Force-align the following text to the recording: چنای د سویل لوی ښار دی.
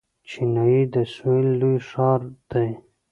چنای 0.29 0.77
د 0.93 0.95
سویل 1.13 1.47
لوی 1.59 1.77
ښار 1.89 2.21
دی. 2.51 2.69